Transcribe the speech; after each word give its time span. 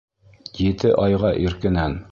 Ете 0.69 0.95
айға 1.05 1.33
иркенән 1.47 2.05